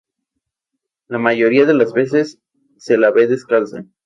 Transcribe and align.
La 1.07 1.19
mayoría 1.19 1.65
de 1.67 1.75
las 1.75 1.93
veces 1.93 2.39
se 2.79 2.97
la 2.97 3.11
ve 3.11 3.27
descalza. 3.27 3.85